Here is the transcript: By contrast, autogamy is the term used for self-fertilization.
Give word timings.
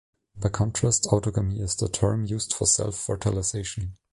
By 0.35 0.49
contrast, 0.49 1.03
autogamy 1.11 1.59
is 1.59 1.75
the 1.75 1.87
term 1.87 2.25
used 2.25 2.55
for 2.55 2.65
self-fertilization. 2.65 3.97